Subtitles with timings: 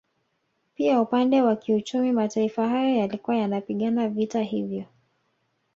[0.75, 4.85] Pia upande wa kiuchumi mataifa haya yalikuwa yanapigana vita hivyo